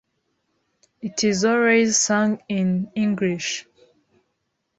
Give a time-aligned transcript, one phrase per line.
[0.99, 3.67] It is always sung in English.